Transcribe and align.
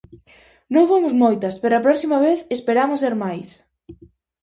Non 0.73 0.89
fomos 0.91 1.13
moitas, 1.23 1.55
pero 1.61 1.73
a 1.75 1.85
próxima 1.87 2.17
vez 2.27 2.39
esperamos 2.57 3.01
ser 3.03 3.13
máis! 3.23 3.49